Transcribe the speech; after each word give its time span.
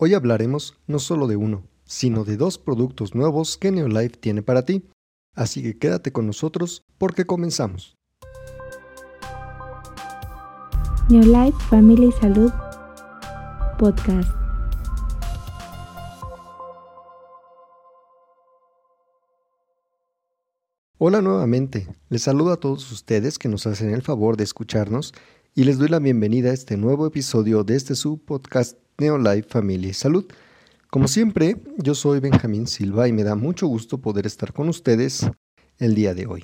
Hoy 0.00 0.14
hablaremos 0.14 0.78
no 0.86 1.00
solo 1.00 1.26
de 1.26 1.34
uno, 1.34 1.64
sino 1.84 2.22
de 2.22 2.36
dos 2.36 2.56
productos 2.56 3.16
nuevos 3.16 3.56
que 3.56 3.72
Neolife 3.72 4.16
tiene 4.16 4.44
para 4.44 4.64
ti. 4.64 4.84
Así 5.34 5.60
que 5.60 5.76
quédate 5.76 6.12
con 6.12 6.24
nosotros 6.24 6.84
porque 6.98 7.26
comenzamos. 7.26 7.96
Neolife 11.10 11.58
Family 11.68 12.12
Salud 12.12 12.52
Podcast. 13.76 14.30
Hola 20.98 21.22
nuevamente, 21.22 21.88
les 22.08 22.22
saludo 22.22 22.52
a 22.52 22.60
todos 22.60 22.92
ustedes 22.92 23.36
que 23.36 23.48
nos 23.48 23.66
hacen 23.66 23.90
el 23.90 24.02
favor 24.02 24.36
de 24.36 24.44
escucharnos 24.44 25.12
y 25.56 25.64
les 25.64 25.76
doy 25.78 25.88
la 25.88 25.98
bienvenida 25.98 26.50
a 26.50 26.54
este 26.54 26.76
nuevo 26.76 27.04
episodio 27.04 27.64
de 27.64 27.74
este 27.74 27.96
su 27.96 28.18
podcast 28.18 28.78
Neolife 29.00 29.48
Familia 29.48 29.90
y 29.90 29.94
Salud. 29.94 30.26
Como 30.90 31.06
siempre, 31.06 31.56
yo 31.76 31.94
soy 31.94 32.18
Benjamín 32.18 32.66
Silva 32.66 33.06
y 33.06 33.12
me 33.12 33.22
da 33.22 33.36
mucho 33.36 33.68
gusto 33.68 33.98
poder 33.98 34.26
estar 34.26 34.52
con 34.52 34.68
ustedes 34.68 35.24
el 35.78 35.94
día 35.94 36.14
de 36.14 36.26
hoy. 36.26 36.42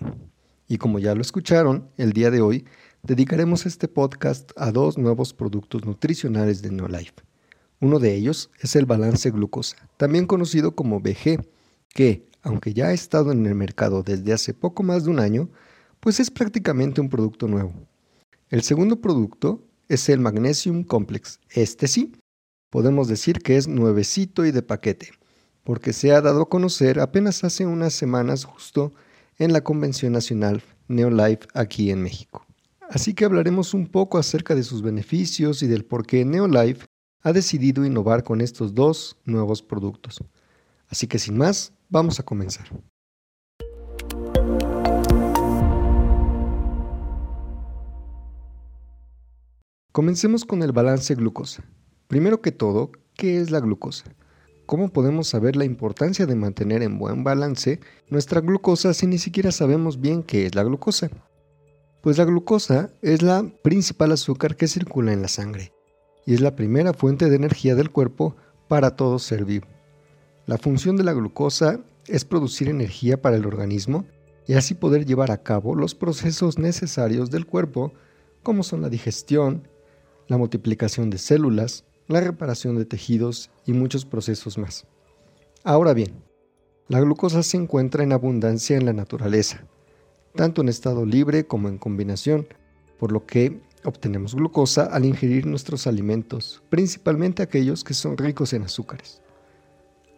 Y 0.69 0.79
como 0.79 1.01
ya 1.01 1.17
lo 1.17 1.21
escucharon, 1.21 1.91
el 1.97 2.13
día 2.13 2.31
de 2.31 2.41
hoy 2.41 2.65
dedicaremos 3.03 3.67
este 3.67 3.89
podcast 3.89 4.53
a 4.57 4.71
dos 4.71 4.99
nuevos 4.99 5.35
productos 5.35 5.85
nutricionales 5.85 6.63
de 6.63 6.71
Neolife. 6.71 7.25
Uno 7.81 7.99
de 7.99 8.15
ellos 8.15 8.51
es 8.61 8.77
el 8.77 8.87
balance 8.87 9.33
glucosa, 9.33 9.89
también 9.97 10.27
conocido 10.27 10.77
como 10.77 11.01
BG, 11.01 11.45
que, 11.89 12.25
aunque 12.43 12.73
ya 12.73 12.87
ha 12.87 12.93
estado 12.93 13.33
en 13.33 13.45
el 13.47 13.57
mercado 13.57 14.05
desde 14.05 14.33
hace 14.33 14.55
poco 14.55 14.85
más 14.85 15.05
de 15.05 15.11
un 15.11 15.19
año, 15.19 15.51
pues 15.99 16.21
es 16.21 16.31
prácticamente 16.31 17.01
un 17.01 17.09
producto 17.09 17.49
nuevo. 17.49 17.75
El 18.49 18.63
segundo 18.63 19.01
producto 19.01 19.67
es 19.89 20.09
el 20.09 20.21
Magnesium 20.21 20.85
Complex. 20.85 21.41
Este 21.51 21.89
sí, 21.89 22.13
podemos 22.75 23.07
decir 23.07 23.39
que 23.39 23.57
es 23.57 23.69
nuevecito 23.69 24.45
y 24.45 24.51
de 24.51 24.61
paquete, 24.61 25.11
porque 25.63 25.93
se 25.93 26.11
ha 26.11 26.21
dado 26.21 26.43
a 26.43 26.49
conocer 26.49 26.99
apenas 26.99 27.45
hace 27.45 27.65
unas 27.65 27.93
semanas 27.93 28.43
justo 28.43 28.93
en 29.39 29.53
la 29.53 29.63
Convención 29.63 30.13
Nacional 30.13 30.61
Neolife 30.89 31.47
aquí 31.55 31.93
en 31.93 32.03
México. 32.03 32.45
Así 32.91 33.15
que 33.15 33.27
hablaremos 33.27 33.75
un 33.75 33.87
poco 33.87 34.19
acerca 34.19 34.57
de 34.57 34.65
sus 34.65 34.83
beneficios 34.83 35.63
y 35.63 35.69
del 35.69 35.85
por 35.85 36.05
qué 36.05 36.25
Neolife 36.25 36.87
ha 37.23 37.33
decidido 37.33 37.85
innovar 37.85 38.25
con 38.25 38.41
estos 38.41 38.75
dos 38.75 39.19
nuevos 39.25 39.63
productos. 39.63 40.19
Así 40.89 41.07
que 41.07 41.21
sin 41.21 41.39
más, 41.39 41.73
vamos 41.89 42.19
a 42.19 42.25
comenzar. 42.25 42.67
Comencemos 49.93 50.45
con 50.45 50.65
el 50.65 50.73
balance 50.73 51.15
glucosa. 51.15 51.63
Primero 52.09 52.43
que 52.43 52.53
todo, 52.53 52.93
¿qué 53.15 53.41
es 53.41 53.51
la 53.51 53.61
glucosa? 53.61 54.05
¿Cómo 54.67 54.91
podemos 54.93 55.29
saber 55.29 55.57
la 55.57 55.65
importancia 55.65 56.27
de 56.27 56.37
mantener 56.37 56.83
en 56.83 56.99
buen 56.99 57.25
balance 57.25 57.81
nuestra 58.09 58.41
glucosa 58.41 58.93
si 58.95 59.07
ni 59.07 59.19
siquiera 59.19 59.53
sabemos 59.53 60.01
bien 60.01 60.23
qué 60.23 60.47
es 60.47 60.55
la 60.55 60.65
glucosa? 60.65 61.11
Pues 62.03 62.19
la 62.19 62.25
glucosa 62.25 62.91
es 63.01 63.23
la 63.23 63.45
principal 63.63 64.13
azúcar 64.13 64.57
que 64.57 64.69
circula 64.69 65.13
en 65.13 65.23
la 65.23 65.29
sangre 65.29 65.73
y 66.27 66.35
es 66.35 66.41
la 66.41 66.57
primera 66.57 66.93
fuente 66.93 67.31
de 67.31 67.37
energía 67.37 67.75
del 67.75 67.91
cuerpo 67.91 68.37
para 68.69 68.97
todo 68.97 69.19
ser 69.19 69.45
vivo. 69.47 69.67
La 70.47 70.59
función 70.59 70.97
de 70.97 71.05
la 71.05 71.15
glucosa 71.15 71.81
es 72.07 72.27
producir 72.27 72.69
energía 72.69 73.23
para 73.23 73.37
el 73.37 73.47
organismo 73.47 74.05
y 74.47 74.55
así 74.55 74.75
poder 74.75 75.07
llevar 75.07 75.31
a 75.31 75.43
cabo 75.43 75.75
los 75.75 75.95
procesos 75.95 76.59
necesarios 76.59 77.31
del 77.31 77.47
cuerpo 77.47 77.93
como 78.43 78.63
son 78.63 78.83
la 78.83 78.91
digestión, 78.91 79.67
la 80.29 80.37
multiplicación 80.37 81.09
de 81.09 81.19
células, 81.19 81.85
la 82.09 82.21
reparación 82.21 82.77
de 82.77 82.85
tejidos 82.85 83.51
y 83.67 83.73
muchos 83.73 84.05
procesos 84.05 84.59
más. 84.59 84.87
Ahora 85.63 85.95
bien, 85.95 86.23
la 86.89 87.01
glucosa 87.01 87.43
se 87.43 87.57
encuentra 87.57 88.05
en 88.05 88.13
abundancia 88.13 88.77
en 88.77 88.85
la 88.85 88.93
naturaleza, 88.93 89.67
tanto 90.35 90.61
en 90.61 90.69
estado 90.69 91.07
libre 91.07 91.47
como 91.47 91.69
en 91.69 91.79
combinación, 91.79 92.47
por 92.99 93.13
lo 93.13 93.25
que 93.25 93.61
obtenemos 93.85 94.35
glucosa 94.35 94.85
al 94.85 95.05
ingerir 95.05 95.47
nuestros 95.47 95.87
alimentos, 95.87 96.63
principalmente 96.69 97.43
aquellos 97.43 97.85
que 97.85 97.95
son 97.95 98.17
ricos 98.17 98.53
en 98.53 98.63
azúcares. 98.63 99.23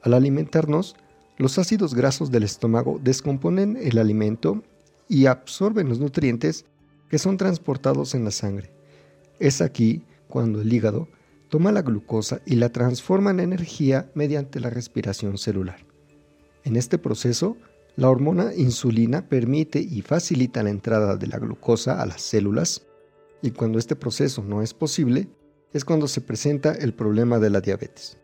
Al 0.02 0.14
alimentarnos, 0.14 0.96
los 1.36 1.58
ácidos 1.58 1.94
grasos 1.94 2.30
del 2.30 2.44
estómago 2.44 2.98
descomponen 3.02 3.76
el 3.80 3.98
alimento 3.98 4.62
y 5.08 5.26
absorben 5.26 5.88
los 5.88 6.00
nutrientes 6.00 6.64
que 7.08 7.18
son 7.18 7.36
transportados 7.36 8.14
en 8.14 8.24
la 8.24 8.30
sangre. 8.30 8.72
Es 9.38 9.60
aquí 9.60 10.02
cuando 10.28 10.60
el 10.60 10.72
hígado 10.72 11.08
toma 11.56 11.72
la 11.72 11.80
glucosa 11.80 12.42
y 12.44 12.56
la 12.56 12.68
transforma 12.68 13.30
en 13.30 13.40
energía 13.40 14.10
mediante 14.12 14.60
la 14.60 14.68
respiración 14.68 15.38
celular. 15.38 15.86
En 16.64 16.76
este 16.76 16.98
proceso, 16.98 17.56
la 17.96 18.10
hormona 18.10 18.52
insulina 18.54 19.26
permite 19.26 19.80
y 19.80 20.02
facilita 20.02 20.62
la 20.62 20.68
entrada 20.68 21.16
de 21.16 21.26
la 21.28 21.38
glucosa 21.38 22.02
a 22.02 22.04
las 22.04 22.20
células 22.20 22.86
y 23.40 23.52
cuando 23.52 23.78
este 23.78 23.96
proceso 23.96 24.44
no 24.44 24.60
es 24.60 24.74
posible, 24.74 25.30
es 25.72 25.86
cuando 25.86 26.08
se 26.08 26.20
presenta 26.20 26.72
el 26.72 26.92
problema 26.92 27.38
de 27.38 27.48
la 27.48 27.62
diabetes, 27.62 28.18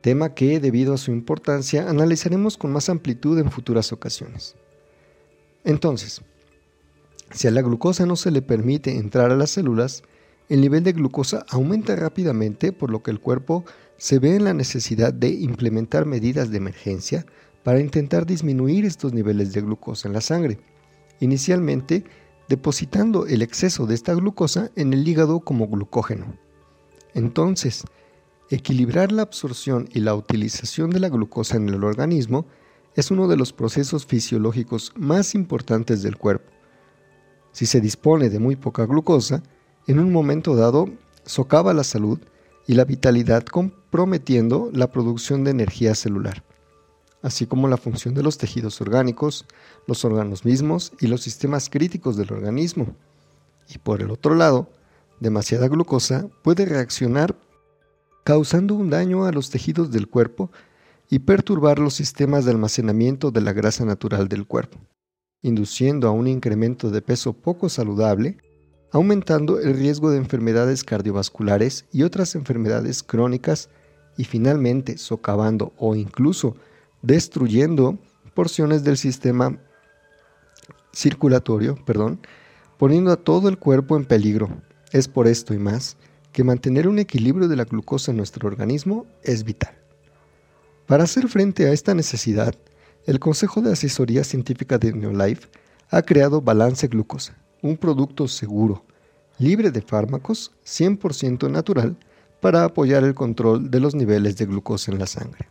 tema 0.00 0.34
que, 0.34 0.60
debido 0.60 0.94
a 0.94 0.98
su 0.98 1.10
importancia, 1.10 1.90
analizaremos 1.90 2.56
con 2.56 2.72
más 2.72 2.88
amplitud 2.88 3.40
en 3.40 3.50
futuras 3.50 3.92
ocasiones. 3.92 4.54
Entonces, 5.64 6.22
si 7.32 7.48
a 7.48 7.50
la 7.50 7.62
glucosa 7.62 8.06
no 8.06 8.14
se 8.14 8.30
le 8.30 8.40
permite 8.40 8.98
entrar 8.98 9.32
a 9.32 9.36
las 9.36 9.50
células, 9.50 10.04
el 10.48 10.60
nivel 10.60 10.82
de 10.82 10.92
glucosa 10.92 11.44
aumenta 11.50 11.94
rápidamente, 11.94 12.72
por 12.72 12.90
lo 12.90 13.02
que 13.02 13.10
el 13.10 13.20
cuerpo 13.20 13.64
se 13.98 14.18
ve 14.18 14.36
en 14.36 14.44
la 14.44 14.54
necesidad 14.54 15.12
de 15.12 15.28
implementar 15.28 16.06
medidas 16.06 16.50
de 16.50 16.56
emergencia 16.56 17.26
para 17.62 17.80
intentar 17.80 18.24
disminuir 18.24 18.84
estos 18.84 19.12
niveles 19.12 19.52
de 19.52 19.60
glucosa 19.60 20.08
en 20.08 20.14
la 20.14 20.20
sangre, 20.20 20.58
inicialmente 21.20 22.04
depositando 22.48 23.26
el 23.26 23.42
exceso 23.42 23.86
de 23.86 23.94
esta 23.94 24.14
glucosa 24.14 24.70
en 24.74 24.94
el 24.94 25.06
hígado 25.06 25.40
como 25.40 25.68
glucógeno. 25.68 26.34
Entonces, 27.12 27.84
equilibrar 28.48 29.12
la 29.12 29.22
absorción 29.22 29.88
y 29.92 30.00
la 30.00 30.14
utilización 30.14 30.90
de 30.90 31.00
la 31.00 31.10
glucosa 31.10 31.56
en 31.56 31.68
el 31.68 31.84
organismo 31.84 32.46
es 32.94 33.10
uno 33.10 33.28
de 33.28 33.36
los 33.36 33.52
procesos 33.52 34.06
fisiológicos 34.06 34.92
más 34.96 35.34
importantes 35.34 36.02
del 36.02 36.16
cuerpo. 36.16 36.50
Si 37.52 37.66
se 37.66 37.80
dispone 37.80 38.30
de 38.30 38.38
muy 38.38 38.56
poca 38.56 38.86
glucosa, 38.86 39.42
en 39.88 39.98
un 39.98 40.12
momento 40.12 40.54
dado 40.54 40.88
socava 41.24 41.72
la 41.72 41.82
salud 41.82 42.18
y 42.66 42.74
la 42.74 42.84
vitalidad 42.84 43.44
comprometiendo 43.44 44.70
la 44.74 44.92
producción 44.92 45.44
de 45.44 45.50
energía 45.50 45.94
celular, 45.94 46.44
así 47.22 47.46
como 47.46 47.68
la 47.68 47.78
función 47.78 48.12
de 48.14 48.22
los 48.22 48.36
tejidos 48.36 48.80
orgánicos, 48.82 49.46
los 49.86 50.04
órganos 50.04 50.44
mismos 50.44 50.92
y 51.00 51.06
los 51.06 51.22
sistemas 51.22 51.70
críticos 51.70 52.18
del 52.18 52.32
organismo. 52.34 52.94
Y 53.74 53.78
por 53.78 54.02
el 54.02 54.10
otro 54.10 54.34
lado, 54.34 54.68
demasiada 55.20 55.68
glucosa 55.68 56.28
puede 56.42 56.66
reaccionar 56.66 57.34
causando 58.24 58.74
un 58.74 58.90
daño 58.90 59.24
a 59.24 59.32
los 59.32 59.48
tejidos 59.48 59.90
del 59.90 60.06
cuerpo 60.06 60.50
y 61.08 61.20
perturbar 61.20 61.78
los 61.78 61.94
sistemas 61.94 62.44
de 62.44 62.50
almacenamiento 62.50 63.30
de 63.30 63.40
la 63.40 63.54
grasa 63.54 63.86
natural 63.86 64.28
del 64.28 64.46
cuerpo, 64.46 64.78
induciendo 65.40 66.08
a 66.08 66.10
un 66.10 66.28
incremento 66.28 66.90
de 66.90 67.00
peso 67.00 67.32
poco 67.32 67.70
saludable 67.70 68.36
aumentando 68.90 69.60
el 69.60 69.74
riesgo 69.74 70.10
de 70.10 70.18
enfermedades 70.18 70.84
cardiovasculares 70.84 71.84
y 71.92 72.02
otras 72.02 72.34
enfermedades 72.34 73.02
crónicas 73.02 73.68
y 74.16 74.24
finalmente 74.24 74.98
socavando 74.98 75.72
o 75.76 75.94
incluso 75.94 76.56
destruyendo 77.02 77.98
porciones 78.34 78.84
del 78.84 78.96
sistema 78.96 79.58
circulatorio, 80.92 81.76
perdón, 81.84 82.20
poniendo 82.78 83.12
a 83.12 83.16
todo 83.16 83.48
el 83.48 83.58
cuerpo 83.58 83.96
en 83.96 84.04
peligro. 84.04 84.48
Es 84.92 85.06
por 85.08 85.26
esto 85.26 85.54
y 85.54 85.58
más 85.58 85.96
que 86.32 86.44
mantener 86.44 86.88
un 86.88 86.98
equilibrio 86.98 87.48
de 87.48 87.56
la 87.56 87.64
glucosa 87.64 88.10
en 88.10 88.16
nuestro 88.16 88.48
organismo 88.48 89.06
es 89.22 89.44
vital. 89.44 89.76
Para 90.86 91.04
hacer 91.04 91.28
frente 91.28 91.66
a 91.66 91.72
esta 91.72 91.94
necesidad, 91.94 92.54
el 93.06 93.18
Consejo 93.18 93.60
de 93.60 93.72
Asesoría 93.72 94.24
Científica 94.24 94.78
de 94.78 94.92
Neolife 94.92 95.48
ha 95.90 96.02
creado 96.02 96.40
Balance 96.40 96.88
Glucosa, 96.88 97.36
un 97.62 97.76
producto 97.76 98.28
seguro, 98.28 98.84
libre 99.38 99.70
de 99.70 99.82
fármacos, 99.82 100.52
100% 100.64 101.50
natural, 101.50 101.96
para 102.40 102.64
apoyar 102.64 103.04
el 103.04 103.14
control 103.14 103.70
de 103.70 103.80
los 103.80 103.94
niveles 103.94 104.36
de 104.36 104.46
glucosa 104.46 104.92
en 104.92 104.98
la 104.98 105.06
sangre. 105.06 105.48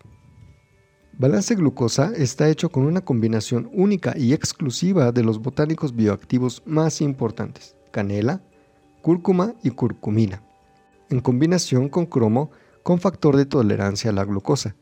Balance 1.20 1.56
Glucosa 1.56 2.12
está 2.16 2.48
hecho 2.48 2.70
con 2.70 2.86
una 2.86 3.02
combinación 3.02 3.72
única 3.74 4.14
y 4.16 4.34
exclusiva 4.34 5.12
de 5.12 5.24
los 5.24 5.40
botánicos 5.40 5.96
bioactivos 5.96 6.62
más 6.68 7.02
importantes, 7.02 7.76
canela, 7.90 8.44
cúrcuma 9.02 9.56
y 9.64 9.72
curcumina, 9.72 10.44
en 11.10 11.20
combinación 11.20 11.90
con 11.90 12.06
cromo 12.06 12.52
con 12.84 13.00
factor 13.00 13.36
de 13.36 13.48
tolerancia 13.48 14.12
a 14.12 14.14
la 14.14 14.26
glucosa, 14.26 14.76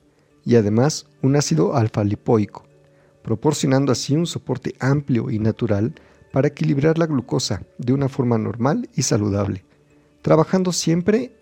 y 0.44 0.58
además 0.58 1.08
un 1.22 1.38
ácido 1.38 1.76
alfa-lipoico, 1.76 2.66
proporcionando 3.24 3.94
así 3.94 4.16
un 4.16 4.28
soporte 4.28 4.76
amplio 4.80 5.32
y 5.32 5.40
natural 5.40 5.96
para 6.36 6.50
equilibrar 6.50 6.98
la 6.98 7.06
glucosa 7.06 7.64
de 7.78 7.94
una 7.94 8.10
forma 8.10 8.38
normal 8.38 8.90
y 8.94 9.04
saludable, 9.04 9.64
trabajando 10.22 10.74
siempre 10.74 11.34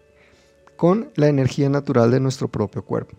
con 0.75 1.09
la 1.15 1.29
energía 1.29 1.67
natural 1.67 2.11
de 2.11 2.19
nuestro 2.19 2.47
propio 2.47 2.85
cuerpo. 2.85 3.17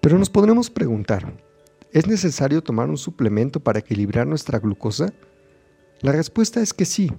Pero 0.00 0.16
nos 0.16 0.30
podremos 0.30 0.70
preguntar, 0.70 1.36
¿es 1.90 2.06
necesario 2.06 2.62
tomar 2.62 2.88
un 2.88 2.96
suplemento 2.96 3.58
para 3.58 3.80
equilibrar 3.80 4.28
nuestra 4.28 4.60
glucosa? 4.60 5.12
La 6.02 6.12
respuesta 6.12 6.60
es 6.60 6.72
que 6.72 6.84
sí. 6.84 7.12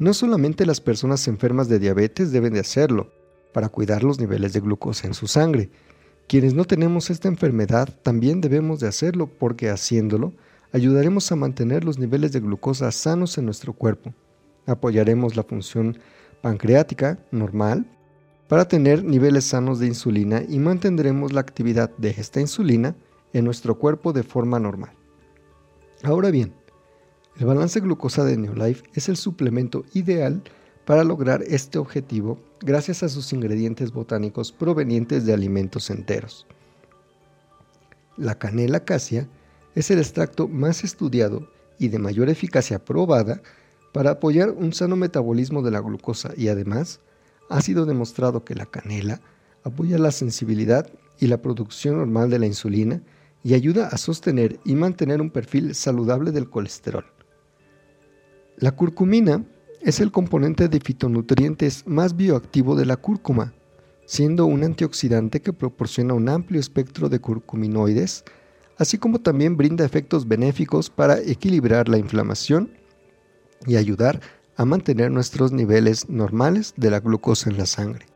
No 0.00 0.12
solamente 0.12 0.66
las 0.66 0.80
personas 0.80 1.28
enfermas 1.28 1.68
de 1.68 1.78
diabetes 1.78 2.32
deben 2.32 2.52
de 2.52 2.60
hacerlo 2.60 3.12
para 3.52 3.68
cuidar 3.68 4.02
los 4.02 4.18
niveles 4.18 4.52
de 4.54 4.58
glucosa 4.58 5.06
en 5.06 5.14
su 5.14 5.28
sangre. 5.28 5.70
Quienes 6.26 6.52
no 6.54 6.64
tenemos 6.64 7.10
esta 7.10 7.28
enfermedad 7.28 7.88
también 8.02 8.40
debemos 8.40 8.80
de 8.80 8.88
hacerlo 8.88 9.28
porque 9.28 9.70
haciéndolo 9.70 10.32
ayudaremos 10.76 11.32
a 11.32 11.36
mantener 11.36 11.84
los 11.84 11.98
niveles 11.98 12.32
de 12.32 12.40
glucosa 12.40 12.92
sanos 12.92 13.38
en 13.38 13.46
nuestro 13.46 13.72
cuerpo. 13.72 14.12
Apoyaremos 14.66 15.34
la 15.34 15.42
función 15.42 15.98
pancreática 16.42 17.18
normal 17.30 17.86
para 18.46 18.68
tener 18.68 19.02
niveles 19.02 19.44
sanos 19.44 19.78
de 19.78 19.86
insulina 19.86 20.42
y 20.46 20.58
mantendremos 20.58 21.32
la 21.32 21.40
actividad 21.40 21.90
de 21.96 22.10
esta 22.10 22.42
insulina 22.42 22.94
en 23.32 23.46
nuestro 23.46 23.78
cuerpo 23.78 24.12
de 24.12 24.22
forma 24.22 24.60
normal. 24.60 24.92
Ahora 26.02 26.30
bien, 26.30 26.52
el 27.38 27.46
balance 27.46 27.80
glucosa 27.80 28.24
de 28.24 28.36
Neolife 28.36 28.84
es 28.92 29.08
el 29.08 29.16
suplemento 29.16 29.86
ideal 29.94 30.42
para 30.84 31.04
lograr 31.04 31.42
este 31.48 31.78
objetivo 31.78 32.38
gracias 32.60 33.02
a 33.02 33.08
sus 33.08 33.32
ingredientes 33.32 33.92
botánicos 33.92 34.52
provenientes 34.52 35.24
de 35.24 35.32
alimentos 35.32 35.88
enteros. 35.88 36.46
La 38.18 38.38
canela 38.38 38.78
acacia 38.78 39.26
es 39.76 39.90
el 39.90 39.98
extracto 39.98 40.48
más 40.48 40.82
estudiado 40.82 41.48
y 41.78 41.88
de 41.88 42.00
mayor 42.00 42.28
eficacia 42.28 42.84
probada 42.84 43.42
para 43.92 44.12
apoyar 44.12 44.50
un 44.50 44.72
sano 44.72 44.96
metabolismo 44.96 45.62
de 45.62 45.70
la 45.70 45.80
glucosa 45.80 46.32
y 46.36 46.48
además 46.48 47.00
ha 47.50 47.60
sido 47.60 47.86
demostrado 47.86 48.42
que 48.42 48.54
la 48.54 48.66
canela 48.66 49.20
apoya 49.62 49.98
la 49.98 50.10
sensibilidad 50.10 50.90
y 51.20 51.26
la 51.26 51.42
producción 51.42 51.98
normal 51.98 52.30
de 52.30 52.38
la 52.38 52.46
insulina 52.46 53.02
y 53.44 53.54
ayuda 53.54 53.88
a 53.88 53.98
sostener 53.98 54.58
y 54.64 54.74
mantener 54.74 55.20
un 55.20 55.30
perfil 55.30 55.74
saludable 55.74 56.32
del 56.32 56.48
colesterol. 56.48 57.04
La 58.56 58.72
curcumina 58.72 59.44
es 59.82 60.00
el 60.00 60.10
componente 60.10 60.68
de 60.68 60.80
fitonutrientes 60.80 61.86
más 61.86 62.16
bioactivo 62.16 62.76
de 62.76 62.86
la 62.86 62.96
cúrcuma, 62.96 63.52
siendo 64.06 64.46
un 64.46 64.64
antioxidante 64.64 65.42
que 65.42 65.52
proporciona 65.52 66.14
un 66.14 66.28
amplio 66.30 66.60
espectro 66.60 67.08
de 67.08 67.20
curcuminoides, 67.20 68.24
así 68.78 68.98
como 68.98 69.20
también 69.20 69.56
brinda 69.56 69.84
efectos 69.84 70.28
benéficos 70.28 70.90
para 70.90 71.18
equilibrar 71.18 71.88
la 71.88 71.98
inflamación 71.98 72.70
y 73.66 73.76
ayudar 73.76 74.20
a 74.56 74.64
mantener 74.64 75.10
nuestros 75.10 75.52
niveles 75.52 76.08
normales 76.08 76.74
de 76.76 76.90
la 76.90 77.00
glucosa 77.00 77.50
en 77.50 77.58
la 77.58 77.66
sangre. 77.66 78.06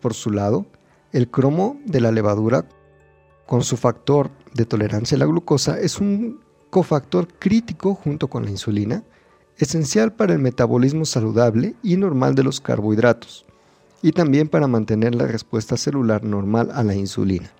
Por 0.00 0.14
su 0.14 0.30
lado, 0.30 0.66
el 1.12 1.30
cromo 1.30 1.80
de 1.86 2.00
la 2.00 2.10
levadura, 2.10 2.66
con 3.46 3.62
su 3.62 3.76
factor 3.76 4.30
de 4.52 4.64
tolerancia 4.64 5.16
a 5.16 5.18
la 5.20 5.26
glucosa, 5.26 5.78
es 5.78 6.00
un 6.00 6.40
cofactor 6.70 7.28
crítico 7.38 7.94
junto 7.94 8.28
con 8.28 8.44
la 8.44 8.50
insulina, 8.50 9.04
esencial 9.58 10.12
para 10.12 10.32
el 10.32 10.40
metabolismo 10.40 11.04
saludable 11.04 11.76
y 11.82 11.96
normal 11.96 12.34
de 12.34 12.42
los 12.42 12.60
carbohidratos, 12.60 13.46
y 14.02 14.10
también 14.10 14.48
para 14.48 14.66
mantener 14.66 15.14
la 15.14 15.26
respuesta 15.26 15.76
celular 15.76 16.24
normal 16.24 16.70
a 16.74 16.82
la 16.82 16.94
insulina. 16.94 17.50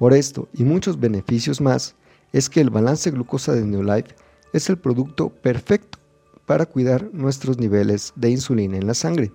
Por 0.00 0.14
esto 0.14 0.48
y 0.54 0.64
muchos 0.64 0.98
beneficios 0.98 1.60
más, 1.60 1.94
es 2.32 2.48
que 2.48 2.62
el 2.62 2.70
balance 2.70 3.10
glucosa 3.10 3.52
de 3.52 3.66
Neolife 3.66 4.14
es 4.54 4.70
el 4.70 4.78
producto 4.78 5.28
perfecto 5.28 5.98
para 6.46 6.64
cuidar 6.64 7.10
nuestros 7.12 7.58
niveles 7.58 8.14
de 8.16 8.30
insulina 8.30 8.78
en 8.78 8.86
la 8.86 8.94
sangre. 8.94 9.30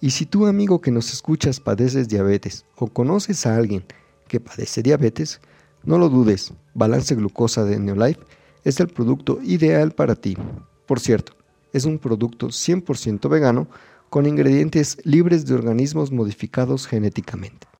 Y 0.00 0.12
si 0.12 0.24
tú 0.24 0.46
amigo 0.46 0.80
que 0.80 0.90
nos 0.90 1.12
escuchas 1.12 1.60
padeces 1.60 2.08
diabetes 2.08 2.64
o 2.76 2.86
conoces 2.86 3.44
a 3.44 3.54
alguien 3.54 3.84
que 4.28 4.40
padece 4.40 4.82
diabetes, 4.82 5.42
no 5.84 5.98
lo 5.98 6.08
dudes, 6.08 6.54
Balance 6.72 7.14
Glucosa 7.14 7.62
de 7.66 7.78
Neolife 7.78 8.20
es 8.64 8.80
el 8.80 8.88
producto 8.88 9.40
ideal 9.42 9.92
para 9.92 10.14
ti. 10.14 10.38
Por 10.86 11.00
cierto, 11.00 11.34
es 11.74 11.84
un 11.84 11.98
producto 11.98 12.46
100% 12.46 13.28
vegano 13.28 13.68
con 14.08 14.24
ingredientes 14.24 14.96
libres 15.04 15.44
de 15.44 15.52
organismos 15.52 16.10
modificados 16.12 16.86
genéticamente. 16.86 17.71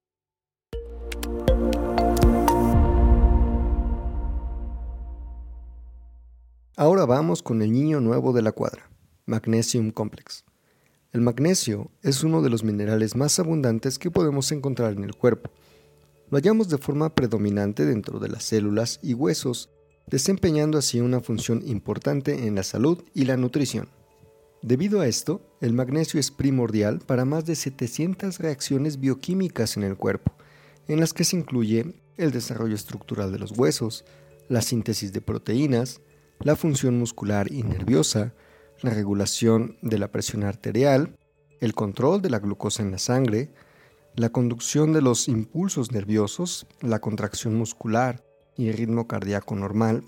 Ahora 6.75 7.05
vamos 7.05 7.43
con 7.43 7.61
el 7.61 7.71
niño 7.71 8.01
nuevo 8.01 8.33
de 8.33 8.41
la 8.41 8.53
cuadra, 8.53 8.91
Magnesium 9.27 9.91
Complex. 9.91 10.47
El 11.13 11.21
magnesio 11.21 11.91
es 12.01 12.25
uno 12.25 12.41
de 12.41 12.49
los 12.49 12.65
minerales 12.65 13.15
más 13.15 13.39
abundantes 13.39 13.99
que 13.99 14.11
podemos 14.11 14.51
encontrar 14.53 14.95
en 14.95 15.05
el 15.05 15.15
cuerpo. 15.15 15.51
Lo 16.31 16.39
hallamos 16.39 16.71
de 16.71 16.79
forma 16.79 17.15
predominante 17.15 17.85
dentro 17.85 18.19
de 18.21 18.31
las 18.31 18.45
células 18.45 19.01
y 19.03 19.13
huesos, 19.13 19.69
desempeñando 20.07 20.79
así 20.79 20.99
una 21.03 21.21
función 21.21 21.63
importante 21.67 22.47
en 22.47 22.55
la 22.55 22.63
salud 22.63 23.05
y 23.13 23.27
la 23.27 23.37
nutrición. 23.37 23.91
Debido 24.63 25.03
a 25.03 25.07
esto, 25.07 25.43
el 25.61 25.75
magnesio 25.75 26.19
es 26.19 26.31
primordial 26.31 27.01
para 27.01 27.27
más 27.27 27.45
de 27.45 27.55
700 27.55 28.39
reacciones 28.39 28.99
bioquímicas 28.99 29.77
en 29.77 29.83
el 29.83 29.99
cuerpo, 29.99 30.33
en 30.89 31.01
las 31.01 31.13
que 31.13 31.25
se 31.25 31.37
incluye 31.37 31.95
el 32.17 32.31
desarrollo 32.31 32.77
estructural 32.77 33.31
de 33.31 33.41
los 33.41 33.53
huesos, 33.59 34.07
la 34.49 34.63
síntesis 34.63 35.13
de 35.13 35.21
proteínas, 35.21 36.01
la 36.45 36.57
función 36.57 36.99
muscular 36.99 37.53
y 37.53 37.63
nerviosa, 37.63 38.35
la 38.81 38.91
regulación 38.91 39.77
de 39.81 39.99
la 39.99 40.11
presión 40.11 40.43
arterial, 40.43 41.17
el 41.61 41.75
control 41.75 42.21
de 42.21 42.31
la 42.31 42.41
glucosa 42.41 42.83
en 42.83 42.91
la 42.91 42.99
sangre, 42.99 43.53
la 44.17 44.31
conducción 44.31 44.93
de 44.93 45.03
los 45.03 45.29
impulsos 45.29 45.93
nerviosos, 45.93 46.67
la 46.81 47.01
contracción 47.01 47.55
muscular 47.55 48.25
y 48.57 48.69
el 48.69 48.77
ritmo 48.77 49.07
cardíaco 49.07 49.55
normal, 49.55 50.03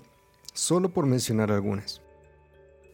solo 0.53 0.89
por 0.89 1.05
mencionar 1.05 1.51
algunas. 1.51 2.01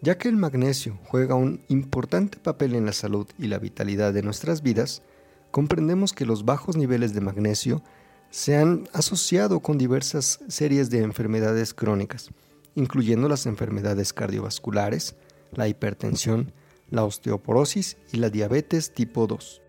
Ya 0.04 0.18
que 0.18 0.30
el 0.30 0.38
magnesio 0.38 1.00
juega 1.08 1.36
un 1.36 1.62
importante 1.68 2.38
papel 2.38 2.76
en 2.76 2.86
la 2.86 2.94
salud 2.94 3.28
y 3.40 3.48
la 3.48 3.60
vitalidad 3.60 4.14
de 4.14 4.22
nuestras 4.22 4.62
vidas, 4.62 5.02
comprendemos 5.50 6.14
que 6.14 6.26
los 6.26 6.46
bajos 6.46 6.78
niveles 6.78 7.14
de 7.14 7.22
magnesio 7.22 7.84
se 8.30 8.56
han 8.56 8.88
asociado 8.94 9.60
con 9.60 9.78
diversas 9.78 10.40
series 10.48 10.90
de 10.90 11.00
enfermedades 11.00 11.74
crónicas, 11.74 12.32
incluyendo 12.76 13.28
las 13.28 13.46
enfermedades 13.46 14.14
cardiovasculares, 14.14 15.16
la 15.52 15.68
hipertensión, 15.68 16.54
la 16.90 17.04
osteoporosis 17.04 17.98
y 18.12 18.18
la 18.18 18.30
diabetes 18.30 18.94
tipo 18.94 19.28
2. 19.28 19.62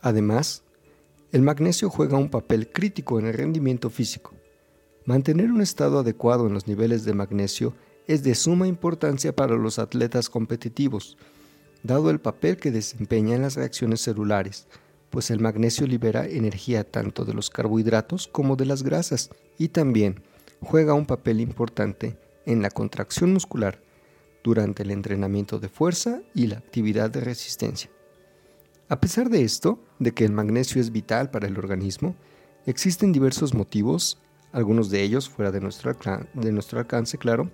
Además, 0.00 0.62
el 1.32 1.42
magnesio 1.42 1.90
juega 1.90 2.18
un 2.18 2.30
papel 2.30 2.70
crítico 2.70 3.18
en 3.18 3.26
el 3.26 3.34
rendimiento 3.34 3.90
físico. 3.90 4.34
Mantener 5.04 5.50
un 5.50 5.60
estado 5.60 6.00
adecuado 6.00 6.46
en 6.46 6.54
los 6.54 6.66
niveles 6.66 7.04
de 7.04 7.14
magnesio 7.14 7.74
es 8.06 8.22
de 8.22 8.34
suma 8.34 8.66
importancia 8.66 9.34
para 9.34 9.56
los 9.56 9.78
atletas 9.78 10.30
competitivos, 10.30 11.16
dado 11.82 12.10
el 12.10 12.20
papel 12.20 12.56
que 12.56 12.70
desempeña 12.70 13.34
en 13.36 13.42
las 13.42 13.56
reacciones 13.56 14.00
celulares, 14.00 14.66
pues 15.10 15.30
el 15.30 15.40
magnesio 15.40 15.86
libera 15.86 16.26
energía 16.26 16.84
tanto 16.84 17.24
de 17.24 17.34
los 17.34 17.50
carbohidratos 17.50 18.28
como 18.28 18.56
de 18.56 18.66
las 18.66 18.82
grasas 18.82 19.30
y 19.58 19.68
también 19.68 20.22
juega 20.60 20.94
un 20.94 21.06
papel 21.06 21.40
importante 21.40 22.18
en 22.44 22.62
la 22.62 22.70
contracción 22.70 23.32
muscular 23.32 23.80
durante 24.42 24.84
el 24.84 24.90
entrenamiento 24.90 25.58
de 25.58 25.68
fuerza 25.68 26.22
y 26.34 26.46
la 26.46 26.58
actividad 26.58 27.10
de 27.10 27.20
resistencia. 27.20 27.90
A 28.88 29.00
pesar 29.00 29.28
de 29.28 29.42
esto, 29.42 29.80
de 29.98 30.12
que 30.12 30.24
el 30.24 30.32
magnesio 30.32 30.80
es 30.80 30.92
vital 30.92 31.30
para 31.30 31.48
el 31.48 31.58
organismo, 31.58 32.14
existen 32.66 33.12
diversos 33.12 33.54
motivos, 33.54 34.20
algunos 34.52 34.90
de 34.90 35.02
ellos 35.02 35.28
fuera 35.28 35.50
de 35.50 35.60
nuestro, 35.60 35.92
de 36.34 36.52
nuestro 36.52 36.78
alcance, 36.78 37.18
claro, 37.18 37.50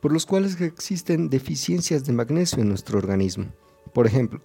por 0.00 0.12
los 0.12 0.26
cuales 0.26 0.60
existen 0.60 1.28
deficiencias 1.28 2.04
de 2.04 2.12
magnesio 2.12 2.62
en 2.62 2.68
nuestro 2.68 2.98
organismo. 2.98 3.46
Por 3.92 4.06
ejemplo, 4.06 4.40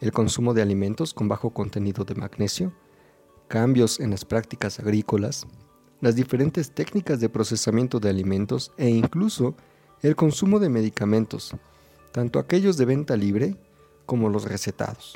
el 0.00 0.12
consumo 0.12 0.52
de 0.52 0.62
alimentos 0.62 1.14
con 1.14 1.28
bajo 1.28 1.50
contenido 1.50 2.04
de 2.04 2.14
magnesio, 2.14 2.74
cambios 3.48 4.00
en 4.00 4.10
las 4.10 4.24
prácticas 4.24 4.78
agrícolas, 4.78 5.46
las 6.00 6.16
diferentes 6.16 6.70
técnicas 6.70 7.20
de 7.20 7.28
procesamiento 7.28 8.00
de 8.00 8.08
alimentos 8.08 8.72
e 8.76 8.88
incluso 8.88 9.54
el 10.02 10.16
consumo 10.16 10.58
de 10.58 10.68
medicamentos, 10.68 11.54
tanto 12.12 12.38
aquellos 12.38 12.76
de 12.76 12.86
venta 12.86 13.16
libre 13.16 13.56
como 14.06 14.28
los 14.28 14.44
recetados. 14.44 15.14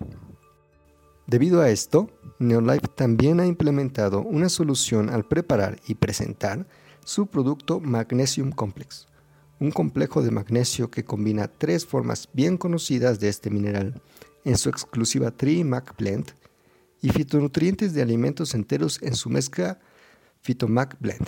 Debido 1.27 1.63
a 1.63 1.71
esto, 1.71 2.11
Neolife 2.39 2.89
también 2.89 3.41
ha 3.41 3.47
implementado 3.47 4.21
una 4.21 4.51
solución 4.51 5.09
al 5.09 5.25
preparar 5.25 5.81
y 5.89 5.95
presentar 5.95 6.67
su 7.03 7.27
producto 7.27 7.81
Magnesium 7.81 8.51
Complex, 8.53 9.07
un 9.59 9.71
complejo 9.71 10.23
de 10.23 10.31
magnesio 10.31 10.91
que 10.91 11.05
combina 11.05 11.49
tres 11.49 11.87
formas 11.87 12.29
bien 12.35 12.59
conocidas 12.59 13.21
de 13.21 13.29
este 13.29 13.49
mineral 13.49 14.03
en 14.45 14.59
su 14.59 14.69
exclusiva 14.69 15.31
Tri-Mac 15.31 15.97
Blend 15.97 16.33
y 17.01 17.09
fitonutrientes 17.11 17.95
de 17.95 18.03
alimentos 18.03 18.55
enteros 18.55 19.01
en 19.03 19.15
su 19.15 19.31
mezcla 19.31 19.79
Phytomac 20.45 21.01
Blend 21.01 21.27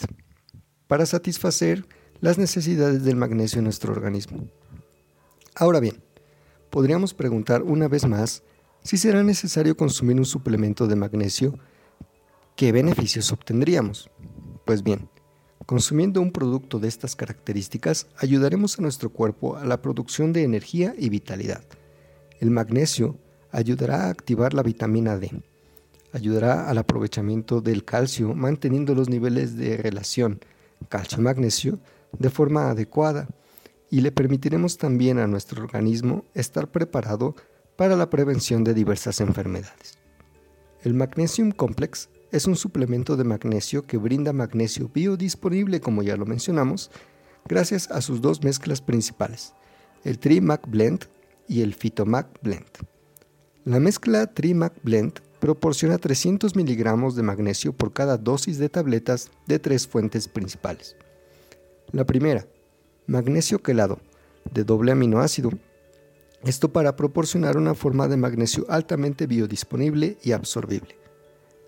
para 0.86 1.06
satisfacer 1.06 1.86
las 2.20 2.36
necesidades 2.36 3.02
del 3.02 3.16
magnesio 3.16 3.58
en 3.58 3.64
nuestro 3.64 3.92
organismo. 3.92 4.46
Ahora 5.54 5.80
bien, 5.80 6.02
podríamos 6.70 7.14
preguntar 7.14 7.62
una 7.62 7.88
vez 7.88 8.06
más 8.06 8.42
Si 8.82 8.98
será 8.98 9.24
necesario 9.24 9.76
consumir 9.76 10.16
un 10.16 10.24
suplemento 10.24 10.86
de 10.86 10.94
magnesio, 10.94 11.58
¿qué 12.54 12.70
beneficios 12.70 13.32
obtendríamos? 13.32 14.10
Pues 14.64 14.84
bien, 14.84 15.08
consumiendo 15.64 16.20
un 16.20 16.30
producto 16.30 16.78
de 16.78 16.86
estas 16.86 17.16
características 17.16 18.06
ayudaremos 18.18 18.78
a 18.78 18.82
nuestro 18.82 19.10
cuerpo 19.10 19.56
a 19.56 19.64
la 19.64 19.82
producción 19.82 20.32
de 20.32 20.44
energía 20.44 20.94
y 20.96 21.08
vitalidad. 21.08 21.64
El 22.38 22.50
magnesio 22.50 23.18
ayudará 23.50 24.04
a 24.04 24.10
activar 24.10 24.54
la 24.54 24.62
vitamina 24.62 25.18
D, 25.18 25.42
ayudará 26.16 26.68
al 26.68 26.78
aprovechamiento 26.78 27.60
del 27.60 27.84
calcio 27.84 28.34
manteniendo 28.34 28.94
los 28.94 29.10
niveles 29.10 29.56
de 29.56 29.76
relación 29.76 30.40
calcio-magnesio 30.88 31.78
de 32.18 32.30
forma 32.30 32.70
adecuada 32.70 33.28
y 33.90 34.00
le 34.00 34.12
permitiremos 34.12 34.78
también 34.78 35.18
a 35.18 35.26
nuestro 35.26 35.62
organismo 35.62 36.24
estar 36.34 36.68
preparado 36.68 37.36
para 37.76 37.96
la 37.96 38.08
prevención 38.08 38.64
de 38.64 38.72
diversas 38.72 39.20
enfermedades. 39.20 39.98
El 40.82 40.94
Magnesium 40.94 41.52
Complex 41.52 42.08
es 42.32 42.46
un 42.46 42.56
suplemento 42.56 43.16
de 43.16 43.24
magnesio 43.24 43.86
que 43.86 43.98
brinda 43.98 44.32
magnesio 44.32 44.90
biodisponible, 44.92 45.80
como 45.80 46.02
ya 46.02 46.16
lo 46.16 46.24
mencionamos, 46.24 46.90
gracias 47.46 47.90
a 47.90 48.00
sus 48.00 48.22
dos 48.22 48.42
mezclas 48.42 48.80
principales, 48.80 49.52
el 50.04 50.18
TriMag 50.18 50.66
Blend 50.66 51.04
y 51.46 51.60
el 51.60 51.74
Phytomac 51.74 52.26
Blend. 52.42 52.66
La 53.64 53.80
mezcla 53.80 54.26
TriMag 54.26 54.72
Blend 54.82 55.25
proporciona 55.40 55.98
300 55.98 56.56
miligramos 56.56 57.16
de 57.16 57.22
magnesio 57.22 57.72
por 57.72 57.92
cada 57.92 58.16
dosis 58.16 58.58
de 58.58 58.68
tabletas 58.68 59.30
de 59.46 59.58
tres 59.58 59.86
fuentes 59.86 60.28
principales. 60.28 60.96
La 61.92 62.04
primera, 62.04 62.46
magnesio 63.06 63.62
quelado, 63.62 64.00
de 64.52 64.64
doble 64.64 64.92
aminoácido. 64.92 65.50
Esto 66.44 66.72
para 66.72 66.96
proporcionar 66.96 67.56
una 67.56 67.74
forma 67.74 68.08
de 68.08 68.16
magnesio 68.16 68.66
altamente 68.68 69.26
biodisponible 69.26 70.18
y 70.22 70.32
absorbible. 70.32 70.96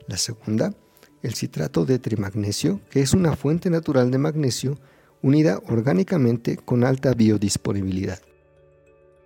La 0.07 0.17
segunda, 0.17 0.75
el 1.23 1.35
citrato 1.35 1.85
de 1.85 1.99
trimagnesio, 1.99 2.81
que 2.91 3.01
es 3.01 3.13
una 3.13 3.37
fuente 3.37 3.71
natural 3.71 4.11
de 4.11 4.19
magnesio 4.19 4.79
unida 5.23 5.61
orgánicamente 5.69 6.57
con 6.57 6.85
alta 6.85 7.13
biodisponibilidad. 7.13 8.21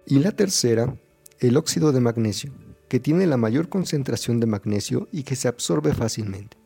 Y 0.06 0.18
la 0.18 0.32
tercera, 0.32 0.96
el 1.38 1.56
óxido 1.56 1.92
de 1.92 2.00
magnesio, 2.00 2.52
que 2.92 3.00
tiene 3.00 3.26
la 3.26 3.38
mayor 3.38 3.70
concentración 3.70 4.38
de 4.38 4.44
magnesio 4.44 5.08
y 5.10 5.22
que 5.22 5.34
se 5.34 5.48
absorbe 5.48 5.94
fácilmente. 5.94 6.58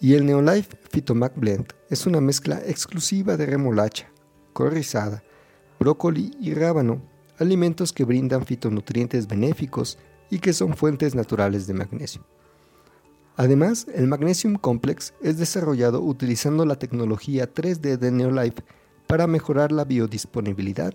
Y 0.00 0.14
el 0.14 0.24
Neolife 0.24 0.78
Phytomac 0.90 1.38
Blend 1.38 1.74
es 1.90 2.06
una 2.06 2.22
mezcla 2.22 2.62
exclusiva 2.64 3.36
de 3.36 3.44
remolacha, 3.44 4.10
col 4.54 4.70
rizada, 4.70 5.22
brócoli 5.78 6.34
y 6.40 6.54
rábano, 6.54 7.02
alimentos 7.38 7.92
que 7.92 8.06
brindan 8.06 8.46
fitonutrientes 8.46 9.26
benéficos 9.26 9.98
y 10.30 10.38
que 10.38 10.54
son 10.54 10.74
fuentes 10.74 11.14
naturales 11.14 11.66
de 11.66 11.74
magnesio. 11.74 12.24
Además, 13.36 13.88
el 13.92 14.06
Magnesium 14.06 14.54
Complex 14.54 15.12
es 15.20 15.36
desarrollado 15.36 16.00
utilizando 16.00 16.64
la 16.64 16.78
tecnología 16.78 17.52
3D 17.52 17.98
de 17.98 18.10
Neolife 18.10 18.64
para 19.06 19.26
mejorar 19.26 19.70
la 19.70 19.84
biodisponibilidad 19.84 20.94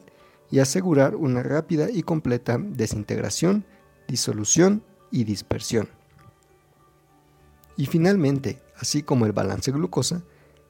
y 0.49 0.57
asegurar 0.57 1.15
una 1.15 1.43
rápida 1.43 1.91
y 1.91 2.01
completa 2.01 2.57
desintegración 2.57 3.65
disolución 4.11 4.83
y 5.09 5.23
dispersión. 5.23 5.89
Y 7.77 7.87
finalmente, 7.87 8.61
así 8.77 9.01
como 9.01 9.25
el 9.25 9.31
balance 9.31 9.71
glucosa, 9.71 10.21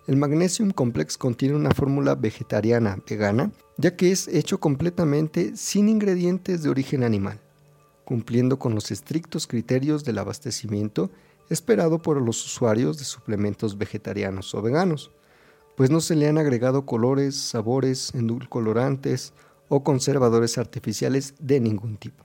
el 0.07 0.15
Magnesium 0.15 0.71
Complex 0.71 1.17
contiene 1.17 1.55
una 1.55 1.71
fórmula 1.71 2.15
vegetariana 2.15 2.97
vegana, 3.09 3.51
ya 3.77 3.95
que 3.95 4.11
es 4.11 4.27
hecho 4.27 4.59
completamente 4.59 5.57
sin 5.57 5.89
ingredientes 5.89 6.63
de 6.63 6.69
origen 6.69 7.03
animal, 7.03 7.39
cumpliendo 8.05 8.59
con 8.59 8.75
los 8.75 8.91
estrictos 8.91 9.47
criterios 9.47 10.03
del 10.03 10.19
abastecimiento 10.19 11.11
esperado 11.49 12.01
por 12.01 12.21
los 12.21 12.45
usuarios 12.45 12.97
de 12.97 13.05
suplementos 13.05 13.77
vegetarianos 13.77 14.53
o 14.55 14.61
veganos, 14.61 15.11
pues 15.75 15.89
no 15.89 15.99
se 15.99 16.15
le 16.15 16.27
han 16.27 16.37
agregado 16.37 16.85
colores, 16.85 17.35
sabores, 17.35 18.13
endulcolorantes 18.13 19.33
o 19.67 19.83
conservadores 19.83 20.57
artificiales 20.57 21.33
de 21.39 21.59
ningún 21.59 21.97
tipo. 21.97 22.23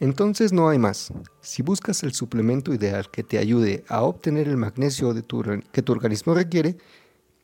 Entonces 0.00 0.50
no 0.50 0.70
hay 0.70 0.78
más. 0.78 1.12
Si 1.42 1.62
buscas 1.62 2.02
el 2.02 2.14
suplemento 2.14 2.72
ideal 2.72 3.10
que 3.10 3.22
te 3.22 3.36
ayude 3.36 3.84
a 3.86 4.02
obtener 4.02 4.48
el 4.48 4.56
magnesio 4.56 5.14
que 5.14 5.82
tu 5.82 5.92
organismo 5.92 6.32
requiere, 6.32 6.78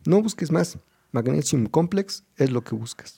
no 0.06 0.22
busques 0.22 0.50
más. 0.50 0.78
Magnesium 1.12 1.66
Complex 1.66 2.24
es 2.36 2.50
lo 2.50 2.62
que 2.62 2.74
buscas. 2.74 3.16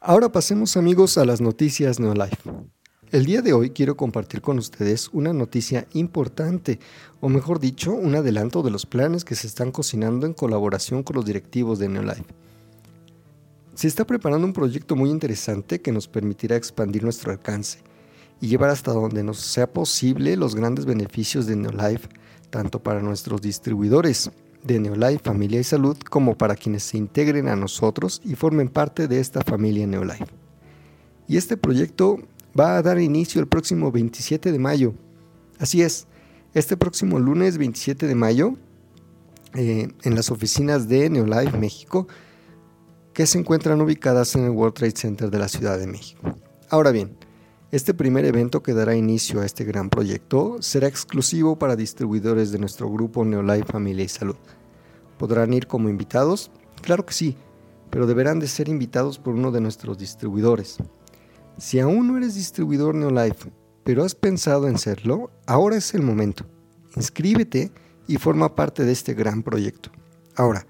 Ahora 0.00 0.32
pasemos 0.32 0.76
amigos 0.78 1.18
a 1.18 1.26
las 1.26 1.42
noticias 1.42 2.00
Neolife. 2.00 2.50
El 3.16 3.24
día 3.24 3.40
de 3.40 3.54
hoy 3.54 3.70
quiero 3.70 3.96
compartir 3.96 4.42
con 4.42 4.58
ustedes 4.58 5.08
una 5.10 5.32
noticia 5.32 5.86
importante, 5.94 6.78
o 7.22 7.30
mejor 7.30 7.60
dicho, 7.60 7.94
un 7.94 8.14
adelanto 8.14 8.62
de 8.62 8.70
los 8.70 8.84
planes 8.84 9.24
que 9.24 9.34
se 9.34 9.46
están 9.46 9.72
cocinando 9.72 10.26
en 10.26 10.34
colaboración 10.34 11.02
con 11.02 11.16
los 11.16 11.24
directivos 11.24 11.78
de 11.78 11.88
Neolife. 11.88 12.26
Se 13.72 13.88
está 13.88 14.06
preparando 14.06 14.46
un 14.46 14.52
proyecto 14.52 14.96
muy 14.96 15.08
interesante 15.08 15.80
que 15.80 15.92
nos 15.92 16.08
permitirá 16.08 16.56
expandir 16.56 17.04
nuestro 17.04 17.32
alcance 17.32 17.78
y 18.38 18.48
llevar 18.48 18.68
hasta 18.68 18.92
donde 18.92 19.22
nos 19.22 19.38
sea 19.38 19.72
posible 19.72 20.36
los 20.36 20.54
grandes 20.54 20.84
beneficios 20.84 21.46
de 21.46 21.56
Neolife, 21.56 22.10
tanto 22.50 22.82
para 22.82 23.00
nuestros 23.00 23.40
distribuidores 23.40 24.30
de 24.62 24.78
Neolife 24.78 25.24
Familia 25.24 25.58
y 25.60 25.64
Salud 25.64 25.96
como 26.10 26.36
para 26.36 26.54
quienes 26.54 26.82
se 26.82 26.98
integren 26.98 27.48
a 27.48 27.56
nosotros 27.56 28.20
y 28.26 28.34
formen 28.34 28.68
parte 28.68 29.08
de 29.08 29.20
esta 29.20 29.40
familia 29.40 29.86
Neolife. 29.86 30.26
Y 31.28 31.38
este 31.38 31.56
proyecto 31.56 32.18
va 32.58 32.76
a 32.76 32.82
dar 32.82 32.98
inicio 33.00 33.40
el 33.40 33.48
próximo 33.48 33.92
27 33.92 34.52
de 34.52 34.58
mayo. 34.58 34.94
Así 35.58 35.82
es, 35.82 36.06
este 36.54 36.76
próximo 36.76 37.18
lunes 37.18 37.58
27 37.58 38.06
de 38.06 38.14
mayo, 38.14 38.54
eh, 39.54 39.88
en 40.02 40.14
las 40.14 40.30
oficinas 40.30 40.88
de 40.88 41.10
Neolife 41.10 41.58
México, 41.58 42.08
que 43.12 43.26
se 43.26 43.38
encuentran 43.38 43.80
ubicadas 43.80 44.34
en 44.36 44.44
el 44.44 44.50
World 44.50 44.74
Trade 44.74 44.96
Center 44.96 45.30
de 45.30 45.38
la 45.38 45.48
Ciudad 45.48 45.78
de 45.78 45.86
México. 45.86 46.36
Ahora 46.68 46.90
bien, 46.90 47.16
este 47.72 47.94
primer 47.94 48.24
evento 48.24 48.62
que 48.62 48.74
dará 48.74 48.94
inicio 48.94 49.40
a 49.40 49.46
este 49.46 49.64
gran 49.64 49.90
proyecto 49.90 50.58
será 50.60 50.86
exclusivo 50.88 51.58
para 51.58 51.76
distribuidores 51.76 52.52
de 52.52 52.58
nuestro 52.58 52.90
grupo 52.90 53.24
Neolife 53.24 53.72
Familia 53.72 54.04
y 54.04 54.08
Salud. 54.08 54.36
¿Podrán 55.18 55.52
ir 55.52 55.66
como 55.66 55.88
invitados? 55.88 56.50
Claro 56.82 57.06
que 57.06 57.14
sí, 57.14 57.36
pero 57.90 58.06
deberán 58.06 58.38
de 58.38 58.48
ser 58.48 58.68
invitados 58.68 59.18
por 59.18 59.34
uno 59.34 59.50
de 59.50 59.60
nuestros 59.60 59.98
distribuidores. 59.98 60.78
Si 61.58 61.80
aún 61.80 62.06
no 62.06 62.18
eres 62.18 62.34
distribuidor 62.34 62.94
Neolife, 62.94 63.50
pero 63.82 64.04
has 64.04 64.14
pensado 64.14 64.68
en 64.68 64.78
serlo, 64.78 65.30
ahora 65.46 65.76
es 65.76 65.94
el 65.94 66.02
momento. 66.02 66.44
Inscríbete 66.96 67.72
y 68.06 68.18
forma 68.18 68.54
parte 68.54 68.84
de 68.84 68.92
este 68.92 69.14
gran 69.14 69.42
proyecto. 69.42 69.90
Ahora, 70.34 70.66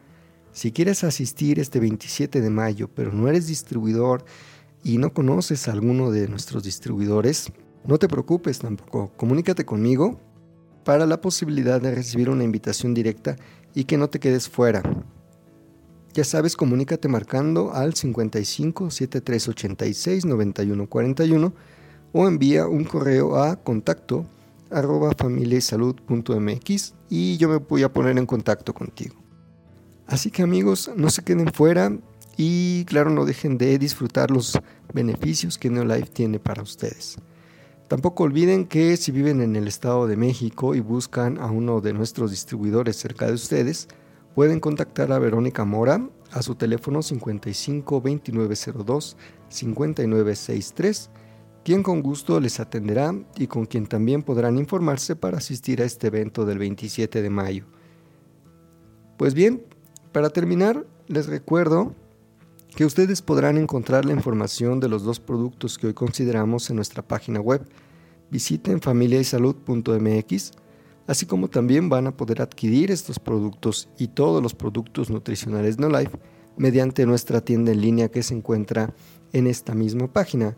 si 0.52 0.71
quieres 0.71 1.02
asistir 1.02 1.59
este 1.59 1.81
27 1.81 2.40
de 2.40 2.50
mayo, 2.50 2.88
pero 2.95 3.12
no 3.12 3.26
eres 3.28 3.49
distribuidor 3.49 4.25
y 4.85 4.99
no 4.99 5.12
conoces 5.12 5.66
a 5.66 5.73
alguno 5.73 6.12
de 6.12 6.28
nuestros 6.28 6.62
distribuidores, 6.62 7.52
no 7.85 7.99
te 7.99 8.09
preocupes 8.09 8.61
tampoco. 8.61 9.12
Comunícate 9.16 9.64
conmigo 9.64 10.21
para 10.85 11.05
la 11.05 11.21
posibilidad 11.21 11.81
de 11.81 11.97
recibir 11.97 12.31
una 12.31 12.45
invitación 12.45 12.95
directa 12.95 13.37
y 13.75 13.85
que 13.85 13.99
no 13.99 14.09
te 14.09 14.21
quedes 14.21 14.49
fuera. 14.49 14.83
Ya 16.17 16.25
sabes, 16.25 16.57
comunícate 16.57 17.09
marcando 17.09 17.75
al 17.75 17.93
55 17.93 18.91
7386 18.91 20.25
9141 20.25 21.53
o 22.15 22.27
envía 22.27 22.67
un 22.67 22.85
correo 22.85 23.37
a 23.37 23.57
contacto 23.57 24.25
arroba 24.71 25.13
familiasalud.mx 25.15 26.95
y 27.11 27.37
yo 27.37 27.51
me 27.51 27.57
voy 27.59 27.83
a 27.83 27.93
poner 27.93 28.17
en 28.17 28.25
contacto 28.25 28.73
contigo. 28.73 29.15
Así 30.07 30.31
que 30.31 30.43
amigos, 30.43 30.91
no 30.97 31.11
se 31.11 31.23
queden 31.23 31.53
fuera 31.53 31.93
y 32.39 32.87
claro, 32.87 33.11
no 33.11 33.27
dejen 33.27 33.59
de 33.59 33.79
disfrutar 33.79 34.31
los 34.31 34.59
beneficios 34.95 35.59
que 35.59 35.69
Neolife 35.69 36.13
tiene 36.15 36.39
para 36.39 36.63
ustedes. 36.63 37.19
Tampoco 37.89 38.23
olviden 38.23 38.65
que 38.65 38.97
si 38.97 39.13
viven 39.13 39.43
en 39.43 39.55
el 39.55 39.69
Estado 39.69 40.07
de 40.07 40.17
México 40.17 40.75
y 40.75 40.81
buscan 40.81 41.37
a 41.37 41.51
uno 41.51 41.83
de 41.83 41.93
nuestros 41.93 42.31
distribuidores 42.31 42.97
cerca 42.97 43.27
de 43.27 43.35
ustedes, 43.35 43.89
Pueden 44.37 44.61
contactar 44.61 45.12
a 45.12 45.19
Verónica 45.19 45.64
Mora 45.64 46.11
a 46.31 46.43
su 46.43 46.57
teléfono 46.57 47.00
55 47.00 48.02
2902 48.05 49.16
5963, 49.49 51.11
quien 51.64 51.83
con 51.83 52.02
gusto 52.02 52.38
les 52.38 52.61
atenderá 52.61 53.14
y 53.38 53.47
con 53.47 53.64
quien 53.64 53.87
también 53.87 54.23
podrán 54.23 54.59
informarse 54.59 55.16
para 55.16 55.38
asistir 55.38 55.81
a 55.81 55.87
este 55.87 56.09
evento 56.09 56.45
del 56.45 56.59
27 56.59 57.23
de 57.23 57.31
mayo. 57.31 57.64
Pues 59.16 59.33
bien, 59.33 59.64
para 60.12 60.28
terminar, 60.28 60.85
les 61.07 61.28
recuerdo 61.28 61.95
que 62.75 62.85
ustedes 62.85 63.23
podrán 63.23 63.57
encontrar 63.57 64.05
la 64.05 64.12
información 64.12 64.81
de 64.81 64.90
los 64.90 65.02
dos 65.02 65.19
productos 65.19 65.78
que 65.78 65.87
hoy 65.87 65.95
consideramos 65.95 66.69
en 66.69 66.76
nuestra 66.76 67.00
página 67.00 67.40
web. 67.40 67.66
Visiten 68.31 68.83
familiaysalud.mx 68.83 70.66
así 71.07 71.27
como 71.27 71.49
también 71.49 71.89
van 71.89 72.07
a 72.07 72.17
poder 72.17 72.43
adquirir 72.43 72.91
estos 72.91 73.19
productos 73.19 73.89
y 73.99 74.09
todos 74.09 74.43
los 74.43 74.55
productos 74.55 75.11
nutricionales 75.11 75.79
No 75.79 75.89
Life 75.89 76.19
mediante 76.57 77.07
nuestra 77.07 77.41
tienda 77.41 77.73
en 77.73 77.81
línea 77.81 78.09
que 78.11 78.23
se 78.23 78.35
encuentra 78.35 78.95
en 79.33 79.47
esta 79.47 79.75
misma 79.75 80.13
página. 80.13 80.57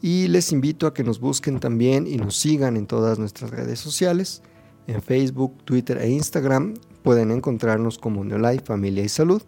Y 0.00 0.28
les 0.28 0.52
invito 0.52 0.86
a 0.86 0.94
que 0.94 1.04
nos 1.04 1.20
busquen 1.20 1.60
también 1.60 2.06
y 2.06 2.16
nos 2.16 2.36
sigan 2.36 2.76
en 2.76 2.86
todas 2.86 3.18
nuestras 3.18 3.50
redes 3.50 3.78
sociales. 3.78 4.42
En 4.86 5.00
Facebook, 5.00 5.64
Twitter 5.64 5.98
e 5.98 6.10
Instagram 6.10 6.74
pueden 7.02 7.30
encontrarnos 7.30 7.98
como 7.98 8.24
Neolife 8.24 8.64
Familia 8.64 9.04
y 9.04 9.08
Salud, 9.08 9.42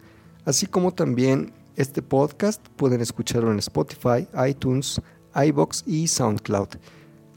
así 0.45 0.67
como 0.67 0.93
también 0.93 1.53
este 1.77 2.01
podcast 2.01 2.67
pueden 2.77 3.03
escucharlo 3.03 3.53
en 3.53 3.59
Spotify, 3.59 4.27
iTunes, 4.49 5.01
iBox 5.35 5.85
y 5.87 6.07
SoundCloud. 6.07 6.69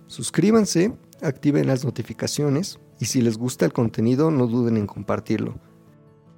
Suscríbanse, 0.07 0.93
activen 1.21 1.67
las 1.67 1.83
notificaciones 1.83 2.79
y 2.99 3.05
si 3.05 3.21
les 3.21 3.37
gusta 3.37 3.65
el 3.65 3.73
contenido 3.73 4.31
no 4.31 4.47
duden 4.47 4.77
en 4.77 4.87
compartirlo. 4.87 5.55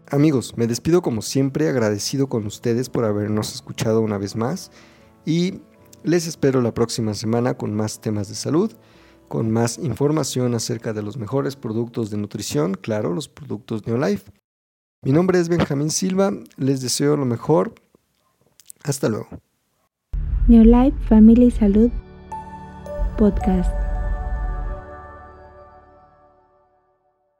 Amigos, 0.09 0.57
me 0.57 0.67
despido 0.67 1.01
como 1.01 1.21
siempre 1.21 1.69
agradecido 1.69 2.27
con 2.27 2.45
ustedes 2.45 2.89
por 2.89 3.05
habernos 3.05 3.53
escuchado 3.55 4.01
una 4.01 4.17
vez 4.17 4.35
más 4.35 4.71
y 5.25 5.61
les 6.03 6.27
espero 6.27 6.61
la 6.61 6.73
próxima 6.73 7.13
semana 7.13 7.55
con 7.55 7.73
más 7.73 8.01
temas 8.01 8.27
de 8.27 8.35
salud, 8.35 8.73
con 9.27 9.49
más 9.49 9.77
información 9.77 10.53
acerca 10.53 10.93
de 10.93 11.01
los 11.01 11.17
mejores 11.17 11.55
productos 11.55 12.09
de 12.09 12.17
nutrición, 12.17 12.73
claro, 12.73 13.13
los 13.13 13.29
productos 13.29 13.87
Neolife. 13.87 14.31
Mi 15.03 15.11
nombre 15.11 15.39
es 15.39 15.47
Benjamín 15.47 15.89
Silva, 15.89 16.31
les 16.57 16.81
deseo 16.81 17.15
lo 17.15 17.25
mejor. 17.25 17.73
Hasta 18.83 19.09
luego. 19.09 19.29
Neolife 20.47 20.97
Family 21.07 21.51
Salud 21.51 21.91
Podcast. 23.17 23.90